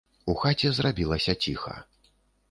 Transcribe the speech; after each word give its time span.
У 0.31 0.35
хаце 0.43 0.69
зрабілася 0.77 1.35
ціха. 1.47 1.75